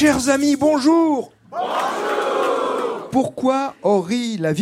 [0.00, 1.30] Chers amis, bonjour.
[1.50, 1.68] Bonjour.
[3.10, 3.74] Pourquoi
[4.38, 4.54] la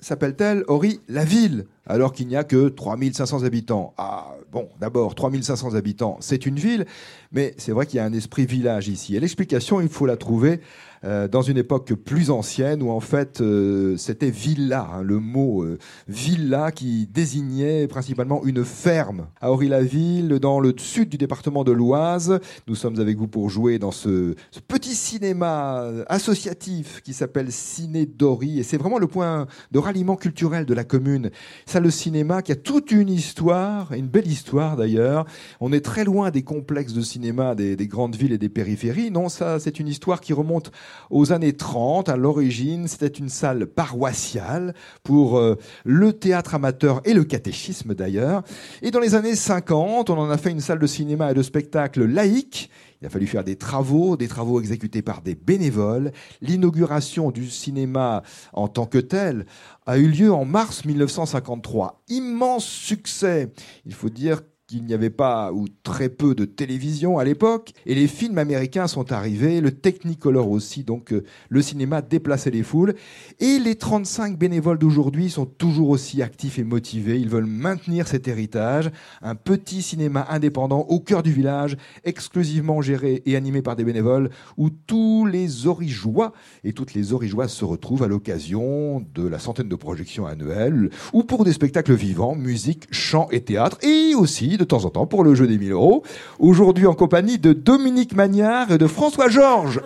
[0.00, 5.74] s'appelle-t-elle Henri la ville alors qu'il n'y a que 3500 habitants Ah bon, d'abord 3500
[5.74, 6.86] habitants, c'est une ville,
[7.32, 9.16] mais c'est vrai qu'il y a un esprit village ici.
[9.16, 10.60] Et l'explication, il faut la trouver
[11.02, 15.62] euh, dans une époque plus ancienne où en fait euh, c'était villa, hein, le mot
[15.62, 21.72] euh, villa qui désignait principalement une ferme à Aury-la-Ville dans le sud du département de
[21.72, 22.38] l'Oise.
[22.66, 24.34] Nous sommes avec vous pour jouer dans ce,
[24.68, 30.66] petit cinéma associatif qui s'appelle Ciné d'Ory et c'est vraiment le point de ralliement culturel
[30.66, 31.30] de la commune.
[31.66, 35.24] Ça le cinéma qui a toute une histoire, une belle histoire d'ailleurs.
[35.60, 39.10] On est très loin des complexes de cinéma des, des grandes villes et des périphéries.
[39.10, 40.72] Non, ça c'est une histoire qui remonte
[41.10, 42.08] aux années 30.
[42.08, 48.42] À l'origine, c'était une salle paroissiale pour euh, le théâtre amateur et le catéchisme d'ailleurs.
[48.82, 51.42] Et dans les années 50, on en a fait une salle de cinéma et de
[51.42, 52.70] spectacle laïque.
[53.00, 56.12] Il a fallu faire des travaux, des travaux exécutés par des bénévoles.
[56.42, 59.46] L'inauguration du cinéma en tant que tel
[59.86, 62.02] a eu lieu en mars 1953.
[62.08, 63.52] Immense succès.
[63.86, 67.94] Il faut dire qu'il n'y avait pas ou très peu de télévision à l'époque, et
[67.96, 72.94] les films américains sont arrivés, le Technicolor aussi, donc euh, le cinéma déplaçait les foules,
[73.40, 78.28] et les 35 bénévoles d'aujourd'hui sont toujours aussi actifs et motivés, ils veulent maintenir cet
[78.28, 83.82] héritage, un petit cinéma indépendant au cœur du village, exclusivement géré et animé par des
[83.82, 89.40] bénévoles, où tous les origeois et toutes les origeoises se retrouvent à l'occasion de la
[89.40, 94.59] centaine de projections annuelles, ou pour des spectacles vivants, musique, chant et théâtre, et aussi
[94.60, 96.04] de temps en temps pour le jeu des 1000 euros.
[96.38, 99.80] Aujourd'hui en compagnie de Dominique Magnard et de François Georges.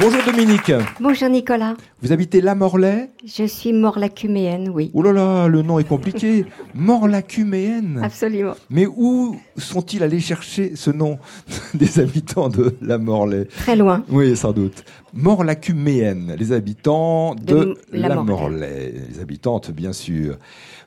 [0.00, 0.72] Bonjour Dominique.
[0.98, 1.74] Bonjour Nicolas.
[2.00, 4.90] Vous habitez La Morlaix Je suis morlacuméenne, oui.
[4.94, 6.46] Oh là là, le nom est compliqué.
[6.74, 8.00] Morlacuméenne.
[8.02, 8.54] Absolument.
[8.70, 11.18] Mais où sont-ils allés chercher ce nom
[11.74, 14.02] des habitants de La Morlaix Très loin.
[14.08, 14.84] Oui, sans doute.
[15.12, 18.30] Morlacuméenne, les habitants de, De La, La Morlaix.
[18.32, 18.94] Morlaix.
[19.10, 20.38] les habitantes bien sûr.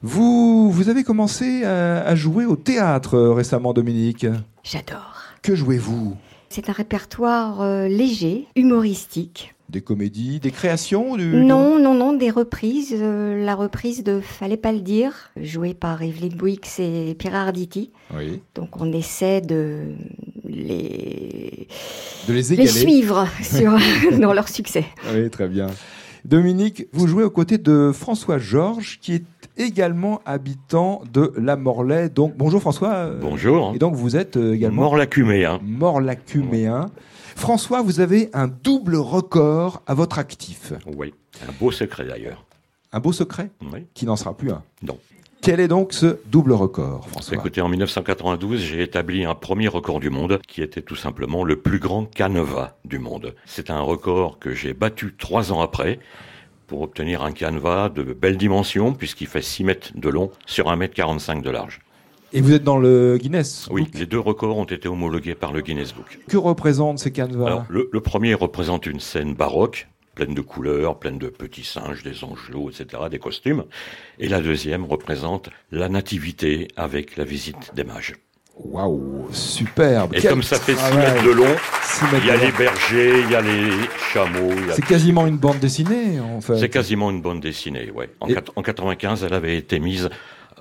[0.01, 4.25] Vous, vous avez commencé à, à jouer au théâtre euh, récemment, Dominique?
[4.63, 5.17] J'adore.
[5.43, 6.15] Que jouez-vous?
[6.53, 9.55] C'est un répertoire euh, léger, humoristique.
[9.69, 11.25] Des comédies, des créations du...
[11.33, 12.93] Non, non, non, des reprises.
[12.95, 17.89] euh, la reprise de Fallait pas le dire, jouée par Evelyne Bouix et Pierre Arditi.
[18.15, 18.39] Oui.
[18.53, 19.95] Donc on essaie de
[20.45, 21.67] les,
[22.27, 23.75] De les les suivre sur,
[24.19, 24.85] dans leur succès.
[25.11, 25.65] Oui, très bien.
[26.23, 29.23] Dominique, vous jouez aux côtés de François Georges, qui est
[29.57, 32.09] également habitant de La Morlaix.
[32.09, 33.09] Donc, bonjour François.
[33.21, 33.73] Bonjour.
[33.75, 35.59] Et donc, vous êtes euh, également Mort-Lacuméen.
[35.63, 36.87] Morlacuméen.
[37.35, 40.73] François, vous avez un double record à votre actif.
[40.97, 41.13] Oui,
[41.47, 42.45] un beau secret d'ailleurs.
[42.91, 43.85] Un beau secret Oui.
[43.93, 44.61] qui n'en sera plus un.
[44.83, 44.97] Non.
[45.41, 47.35] Quel est donc ce double record, François?
[47.35, 51.57] Écoutez, en 1992, j'ai établi un premier record du monde qui était tout simplement le
[51.57, 53.35] plus grand canevas du monde.
[53.45, 55.99] C'est un record que j'ai battu trois ans après
[56.67, 60.75] pour obtenir un canevas de belle dimension puisqu'il fait 6 mètres de long sur 1
[60.75, 61.79] mètre 45 de large.
[62.35, 65.61] Et vous êtes dans le Guinness Oui, les deux records ont été homologués par le
[65.61, 66.17] Guinness Book.
[66.27, 67.45] Que représentent ces canevas?
[67.45, 72.01] Alors, le, le premier représente une scène baroque, pleine de couleurs, pleine de petits singes,
[72.01, 73.65] des angelots, etc., des costumes.
[74.17, 78.15] Et la deuxième représente la nativité avec la visite des mages.
[78.55, 80.97] Waouh, superbe Et Quel comme ça fait 6 travail.
[81.13, 81.55] mètres de long,
[82.21, 83.69] il y a les bergers, il y a les
[84.13, 84.51] chameaux.
[84.69, 86.57] a- C'est quasiment une bande dessinée, en fait.
[86.59, 88.09] C'est quasiment une bande dessinée, ouais.
[88.19, 90.09] En, Et- quat- en 95, elle avait été mise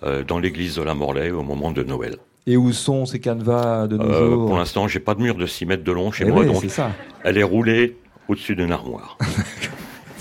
[0.04, 2.16] euh, dans l'église de la Morlaix au moment de Noël.
[2.47, 5.36] Et où sont ces canevas de nos Euh, jours pour l'instant, j'ai pas de mur
[5.36, 6.91] de 6 mètres de long chez Eh moi, oui, donc ça.
[7.25, 9.16] elle est roulée au-dessus d'une armoire.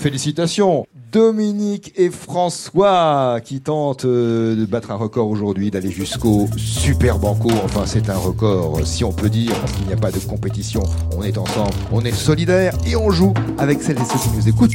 [0.02, 7.20] Félicitations Dominique et François qui tentent euh, de battre un record aujourd'hui, d'aller jusqu'au Super
[7.20, 7.50] Banco.
[7.62, 10.18] Enfin, c'est un record, euh, si on peut dire, parce qu'il n'y a pas de
[10.18, 10.82] compétition.
[11.16, 14.48] On est ensemble, on est solidaires et on joue avec celles et ceux qui nous
[14.48, 14.72] écoutent.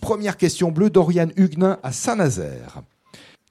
[0.00, 2.82] Première question bleue d'Oriane Huguenin à Saint-Nazaire.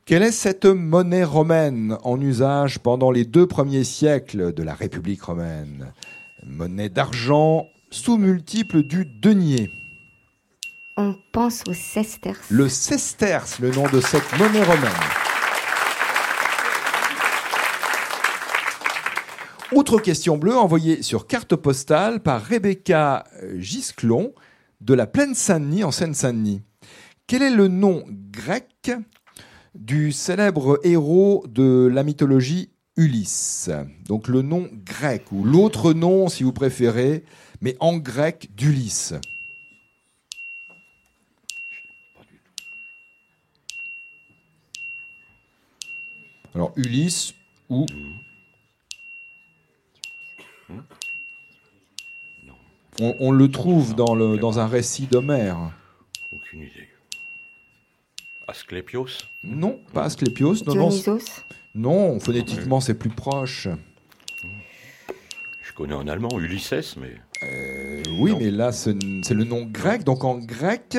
[0.05, 5.21] Quelle est cette monnaie romaine en usage pendant les deux premiers siècles de la République
[5.21, 5.93] romaine?
[6.45, 9.69] Monnaie d'argent sous multiple du denier.
[10.95, 12.51] On pense au sesterce.
[12.51, 14.91] Le sesterce, le nom de cette monnaie romaine.
[19.71, 23.23] Autre question bleue envoyée sur carte postale par Rebecca
[23.57, 24.35] Gisclon
[24.81, 26.61] de la Plaine Saint-Denis en Seine-Saint-Denis.
[27.25, 28.91] Quel est le nom grec
[29.73, 33.71] du célèbre héros de la mythologie Ulysse?
[34.05, 37.23] Donc le nom grec ou l'autre nom si vous préférez,
[37.61, 39.15] mais en grec d'Ulysse.
[46.55, 47.33] Alors Ulysse
[47.69, 47.85] Où
[52.99, 55.71] on, on le trouve dans, le, dans un récit d'Homère.
[56.31, 56.89] Aucune idée.
[58.47, 59.07] Asclépios
[59.43, 60.53] Non, pas Asclépios.
[60.67, 61.43] Non, non, Dionysos
[61.75, 63.67] non, phonétiquement c'est plus proche.
[65.63, 68.37] Je connais en allemand Ulysses, mais Euh, oui, Non.
[68.39, 68.91] mais là ce-
[69.23, 70.03] c'est le nom grec.
[70.03, 70.95] Donc en grec,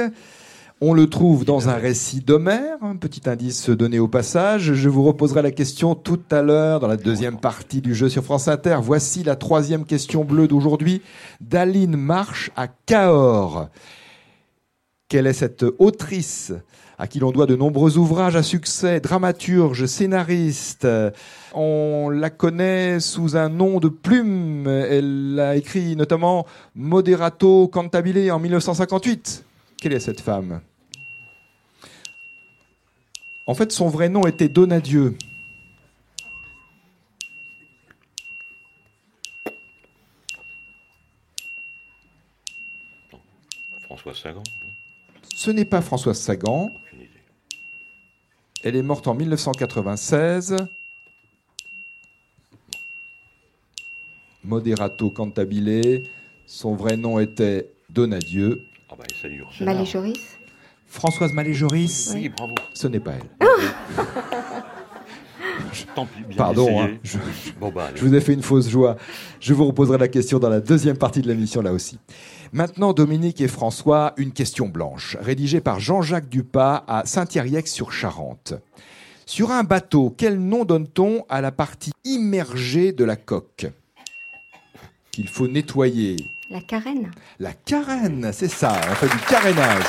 [0.86, 2.76] on le trouve dans un récit d'Homère.
[2.82, 4.74] Un petit indice donné au passage.
[4.74, 8.22] Je vous reposerai la question tout à l'heure dans la deuxième partie du jeu sur
[8.22, 8.76] France Inter.
[8.82, 11.00] Voici la troisième question bleue d'aujourd'hui.
[11.40, 13.70] Daline marche à Cahors.
[15.08, 16.52] Quelle est cette autrice
[16.98, 20.86] à qui l'on doit de nombreux ouvrages à succès, dramaturge, scénariste?
[21.54, 24.68] On la connaît sous un nom de plume.
[24.68, 26.44] Elle a écrit notamment
[26.74, 29.46] Moderato Cantabile en 1958.
[29.80, 30.60] Quelle est cette femme?
[33.46, 35.16] En fait, son vrai nom était Donadieu.
[43.82, 44.42] François Sagan
[45.34, 46.70] Ce n'est pas Françoise Sagan.
[46.74, 47.10] Aucune idée.
[48.62, 50.56] Elle est morte en 1996.
[54.42, 56.02] Moderato Cantabile.
[56.46, 58.64] Son vrai nom était Donadieu.
[58.88, 59.50] Ah bah, dure.
[60.94, 62.54] Françoise Maléjoris, Oui, bravo.
[62.72, 63.48] ce n'est pas elle.
[65.96, 67.18] Tant pis, bien Pardon, hein, je,
[67.60, 68.96] Bon, bah, je vous ai fait une fausse joie.
[69.40, 71.98] Je vous reposerai la question dans la deuxième partie de l'émission, là aussi.
[72.52, 78.54] Maintenant, Dominique et François, une question blanche, rédigée par Jean-Jacques Dupas à Saint-Yrieix-sur-Charente.
[79.26, 83.66] Sur un bateau, quel nom donne-t-on à la partie immergée de la coque
[85.10, 86.16] Qu'il faut nettoyer?
[86.50, 87.10] La carène
[87.40, 89.82] La carène, c'est ça, on fait du carénage.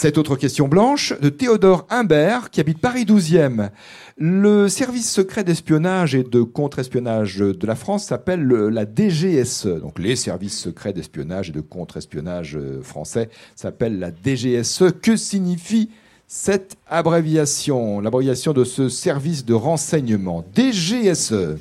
[0.00, 3.68] Cette autre question blanche de Théodore Humbert qui habite Paris 12e.
[4.16, 9.66] Le service secret d'espionnage et de contre-espionnage de la France s'appelle le- la DGSE.
[9.66, 14.84] Donc les services secrets d'espionnage et de contre-espionnage euh, français s'appellent la DGSE.
[15.02, 15.90] Que signifie
[16.26, 18.00] cette abréviation?
[18.00, 20.46] L'abréviation de ce service de renseignement.
[20.54, 21.58] DGSE.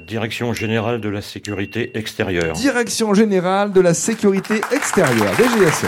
[0.00, 2.54] Direction Générale de la Sécurité Extérieure.
[2.54, 5.86] Direction générale de la sécurité extérieure, DGSE.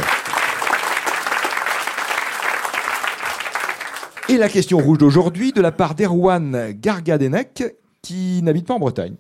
[4.29, 7.65] Et la question rouge d'aujourd'hui de la part d'Erwan Gargadenec,
[8.03, 9.15] qui n'habite pas en Bretagne,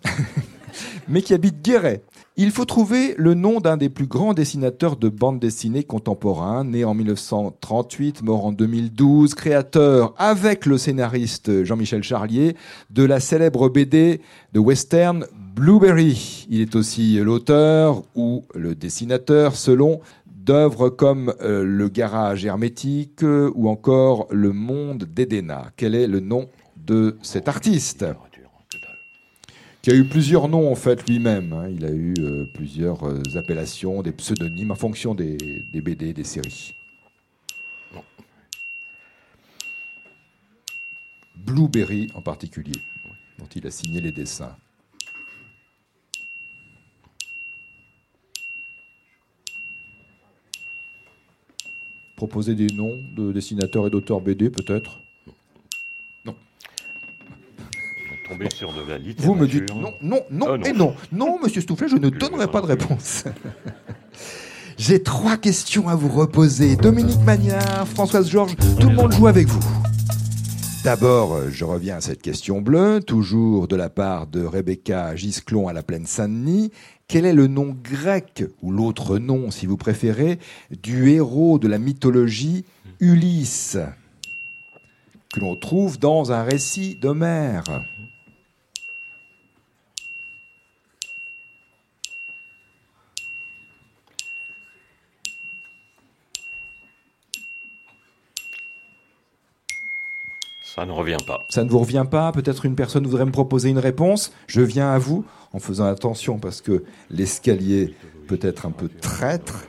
[1.08, 2.02] mais qui habite Guéret.
[2.40, 6.84] Il faut trouver le nom d'un des plus grands dessinateurs de bande dessinée contemporains, né
[6.84, 12.54] en 1938, mort en 2012, créateur avec le scénariste Jean-Michel Charlier
[12.90, 14.20] de la célèbre BD
[14.52, 15.26] de western
[15.56, 16.46] Blueberry.
[16.48, 23.50] Il est aussi l'auteur ou le dessinateur, selon d'œuvres comme euh, Le Garage Hermétique euh,
[23.56, 25.72] ou encore Le Monde d'Edena.
[25.76, 28.04] Quel est le nom de cet artiste?
[29.82, 31.52] Qui a eu plusieurs noms en fait lui-même.
[31.52, 31.68] hein.
[31.68, 35.36] Il a eu euh, plusieurs euh, appellations, des pseudonymes en fonction des,
[35.72, 36.74] BD, des séries.
[41.36, 42.82] Blueberry en particulier,
[43.38, 44.56] dont il a signé les dessins.
[52.16, 55.00] Proposer des noms de dessinateurs et d'auteurs BD peut-être?
[58.28, 59.24] Est tombé sur de la littérature.
[59.24, 60.64] Vous me dites non, non, non, Ah, non.
[60.64, 60.94] et non.
[61.12, 63.24] Non, monsieur Stoufflet, je ne Je donnerai pas de réponse.
[64.78, 66.76] J'ai trois questions à vous reposer.
[66.76, 69.60] Dominique Magnard, Françoise Georges, tout le monde joue avec vous.
[70.84, 75.72] D'abord, je reviens à cette question bleue, toujours de la part de Rebecca Gisclon à
[75.72, 76.70] la plaine Saint-Denis.
[77.08, 80.38] Quel est le nom grec, ou l'autre nom si vous préférez,
[80.82, 82.64] du héros de la mythologie
[83.00, 83.78] Ulysse,
[85.34, 87.64] que l'on trouve dans un récit d'Homère?
[100.78, 101.40] Ça ne revient pas.
[101.48, 104.92] Ça ne vous revient pas Peut-être une personne voudrait me proposer une réponse Je viens
[104.92, 107.96] à vous en faisant attention parce que l'escalier
[108.28, 109.64] peut être un peu traître.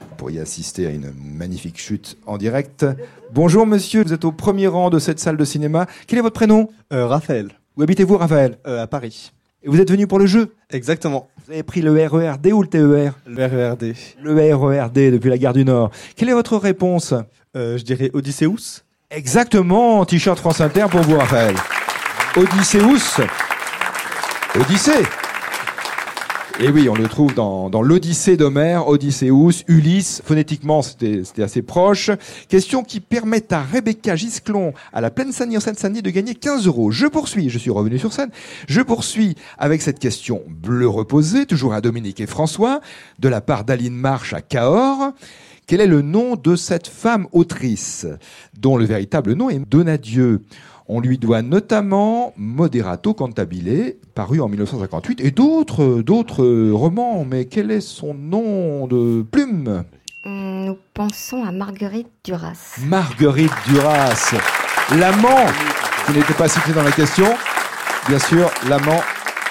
[0.00, 2.86] Vous pourriez assister à une magnifique chute en direct.
[3.34, 5.86] Bonjour monsieur, vous êtes au premier rang de cette salle de cinéma.
[6.06, 6.70] Quel est votre prénom?
[6.94, 8.56] Euh, Raphaël, Où habitez-vous Raphaël?
[8.66, 9.32] Euh, à Paris.
[9.64, 10.54] Et vous êtes venu pour le jeu?
[10.70, 11.28] Exactement.
[11.44, 13.92] Vous avez pris le RERD ou le TER Le RERD.
[14.22, 15.90] Le RERD depuis la gare du Nord.
[16.16, 17.12] Quelle est votre réponse?
[17.54, 18.83] Euh, je dirais Odysseus.
[19.16, 21.54] Exactement, t-shirt France Inter pour vous, Raphaël.
[22.36, 23.22] Odysseus.
[24.58, 25.04] Odyssée.
[26.58, 30.20] Et oui, on le trouve dans, l'Odyssée d'Homère, Odysseus, Ulysse.
[30.24, 32.10] Phonétiquement, c'était assez proche.
[32.48, 36.66] Question qui permet à Rebecca Gisclon, à la Plaine Saint-Denis en Seine-Saint-Denis, de gagner 15
[36.66, 36.90] euros.
[36.90, 38.30] Je poursuis, je suis revenu sur scène.
[38.66, 42.80] Je poursuis avec cette question bleu reposée, toujours à Dominique et François,
[43.20, 45.12] de la part d'Aline Marche à Cahors.
[45.66, 48.06] Quel est le nom de cette femme autrice,
[48.60, 50.42] dont le véritable nom est Donadieu?
[50.88, 57.24] On lui doit notamment Moderato Cantabile, paru en 1958, et d'autres, d'autres romans.
[57.24, 59.84] Mais quel est son nom de plume?
[60.26, 62.76] Nous pensons à Marguerite Duras.
[62.84, 64.34] Marguerite Duras,
[64.98, 65.46] l'amant,
[66.04, 67.32] qui n'était pas cité dans la question.
[68.06, 69.00] Bien sûr, l'amant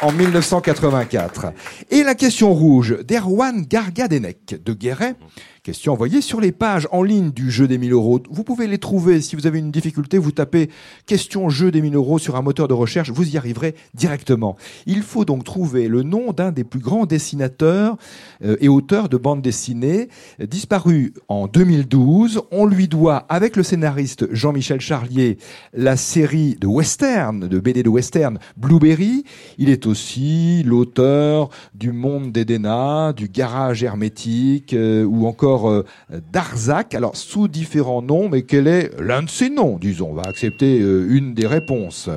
[0.04, 1.48] en 1984.
[1.94, 5.16] Et la question rouge d'Erwan Gargadenec de Guéret.
[5.64, 8.22] Question envoyée sur les pages en ligne du jeu des 1000 euros.
[8.30, 9.22] Vous pouvez les trouver.
[9.22, 10.70] Si vous avez une difficulté, vous tapez
[11.06, 13.12] question jeu des 1000 euros sur un moteur de recherche.
[13.12, 14.58] Vous y arriverez directement.
[14.88, 17.96] Il faut donc trouver le nom d'un des plus grands dessinateurs
[18.44, 20.10] euh, et auteurs de bandes dessinées,
[20.42, 22.42] disparu en 2012.
[22.52, 25.38] On lui doit, avec le scénariste Jean-Michel Charlier,
[25.74, 29.24] la série de western, de BD de western, Blueberry.
[29.58, 31.52] Il est aussi l'auteur
[31.84, 35.84] du Monde d'Edena, du Garage hermétique, euh, ou encore euh,
[36.32, 40.22] Darzac, alors sous différents noms, mais quel est l'un de ces noms, disons On va
[40.22, 42.10] accepter euh, une des réponses,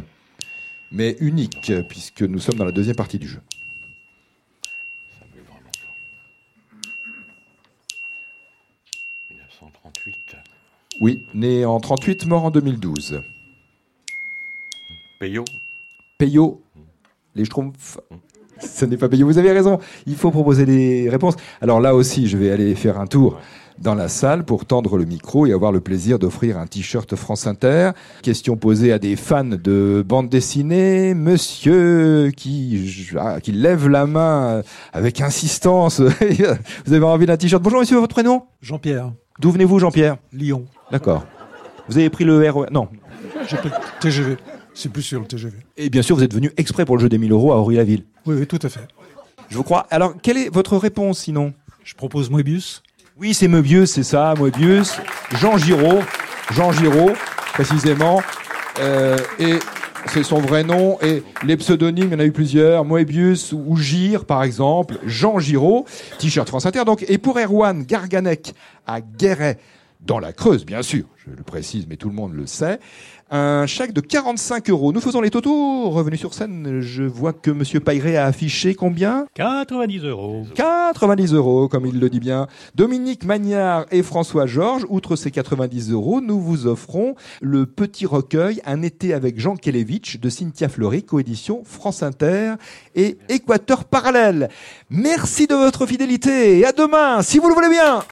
[0.93, 3.41] mais unique, puisque nous sommes dans la deuxième partie du jeu.
[5.19, 5.95] Ça fait vraiment longtemps.
[9.31, 10.37] 1938.
[11.01, 13.21] Oui, né en 38, mort en 2012.
[15.19, 15.45] Payot
[16.19, 16.63] Payot,
[17.35, 17.99] les Schtroumpfs.
[18.61, 19.79] Ce n'est pas Payot, vous avez raison.
[20.07, 21.37] Il faut proposer des réponses.
[21.61, 23.39] Alors là aussi, je vais aller faire un tour
[23.79, 27.47] dans la salle pour tendre le micro et avoir le plaisir d'offrir un t-shirt France
[27.47, 27.91] Inter.
[28.23, 31.15] Question posée à des fans de bande dessinée.
[31.15, 36.01] Monsieur qui, ah, qui lève la main avec insistance.
[36.87, 37.63] vous avez envie d'un t-shirt.
[37.63, 38.45] Bonjour monsieur, votre prénom?
[38.63, 40.17] Jean-Pierre, D'où venez-vous Jean-Pierre?
[40.33, 40.65] Lyon.
[40.91, 41.27] D'accord.
[41.89, 42.89] Vous avez pris le RER Non.
[43.49, 43.71] J'ai pris
[44.01, 44.37] TGV.
[44.77, 45.57] C'est plus sûr le TGV.
[45.79, 48.05] Et bien sûr, vous êtes venu exprès pour le jeu des 1000 euros à Aury-la-Ville.
[48.27, 48.87] Oui, oui, tout à fait.
[49.49, 49.87] Je vous crois.
[49.91, 51.55] Alors, quelle est votre réponse sinon?
[51.83, 52.83] Je propose Moebius.
[53.19, 54.99] Oui, c'est Möbius, c'est ça, Möbius.
[55.41, 56.03] Jean Giraud,
[56.53, 57.13] Jean Giraud,
[57.55, 58.21] précisément.
[58.79, 59.55] Euh, et
[60.09, 60.99] c'est son vrai nom.
[61.01, 62.85] Et les pseudonymes, il y en a eu plusieurs.
[62.85, 64.99] Moebius ou Gire, par exemple.
[65.07, 65.87] Jean Giraud,
[66.19, 66.85] t-shirt France Inter.
[66.85, 68.53] Donc, et pour Erwan Garganec
[68.87, 69.59] à Guéret,
[70.07, 72.79] dans la Creuse, bien sûr, je le précise, mais tout le monde le sait,
[73.31, 74.93] un chèque de 45 euros.
[74.93, 75.91] Nous faisons les totaux.
[75.91, 79.27] Revenu sur scène, je vois que Monsieur Payré a affiché combien?
[79.35, 80.47] 90 euros.
[80.55, 82.47] 90 euros, comme il le dit bien.
[82.77, 88.61] Dominique Magnard et François Georges, outre ces 90 euros, nous vous offrons le petit recueil
[88.65, 92.55] Un été avec Jean Kelevitch de Cynthia Fleury, coédition France Inter
[92.95, 94.49] et Équateur Parallèle.
[94.89, 98.03] Merci de votre fidélité et à demain, si vous le voulez bien.